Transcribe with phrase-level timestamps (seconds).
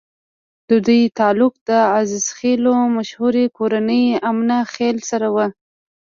[0.69, 5.45] ددوي تعلق د عزيخېلو مشهورې کورنۍ اِمنه خېل سره وو